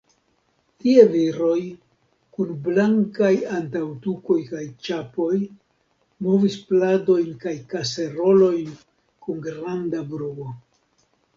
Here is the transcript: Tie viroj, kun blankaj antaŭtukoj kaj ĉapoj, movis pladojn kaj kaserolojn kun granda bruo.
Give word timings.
Tie 0.83 1.01
viroj, 1.15 1.57
kun 2.37 2.53
blankaj 2.67 3.33
antaŭtukoj 3.57 4.37
kaj 4.53 4.61
ĉapoj, 4.87 5.27
movis 6.29 6.55
pladojn 6.71 7.29
kaj 7.45 7.53
kaserolojn 7.75 8.71
kun 9.27 9.45
granda 9.49 10.01
bruo. 10.15 10.49